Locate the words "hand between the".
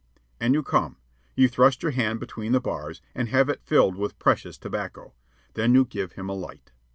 1.91-2.59